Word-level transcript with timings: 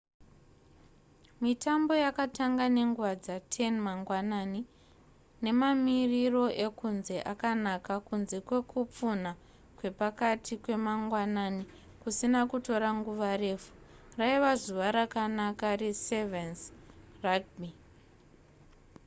mitambo 1.43 1.93
yakatanga 2.05 2.65
nenguva 2.75 3.13
dza10:00 3.25 3.73
mangwanani 3.85 4.61
nemamiriro 5.43 6.43
ekunze 6.65 7.15
akanaka 7.31 7.93
kunze 8.07 8.37
kwekupfunha 8.47 9.31
kwepakati 9.77 10.53
kwemagwanani 10.63 11.63
kusina 12.01 12.39
kutora 12.51 12.87
nguva 12.97 13.29
refu 13.43 13.71
raiva 14.19 14.51
zuva 14.61 14.87
rakanaka 14.97 15.67
re7's 15.81 16.61
rugby 17.25 17.69